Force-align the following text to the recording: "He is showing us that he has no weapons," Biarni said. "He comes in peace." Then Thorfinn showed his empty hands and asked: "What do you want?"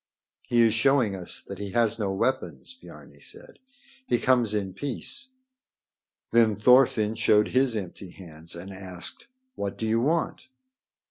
"He 0.47 0.61
is 0.63 0.73
showing 0.73 1.15
us 1.15 1.41
that 1.43 1.59
he 1.59 1.73
has 1.73 1.99
no 1.99 2.11
weapons," 2.11 2.73
Biarni 2.73 3.19
said. 3.21 3.59
"He 4.07 4.17
comes 4.17 4.55
in 4.55 4.73
peace." 4.73 5.29
Then 6.31 6.55
Thorfinn 6.55 7.13
showed 7.13 7.49
his 7.49 7.75
empty 7.75 8.09
hands 8.09 8.55
and 8.55 8.73
asked: 8.73 9.27
"What 9.53 9.77
do 9.77 9.85
you 9.85 10.01
want?" 10.01 10.47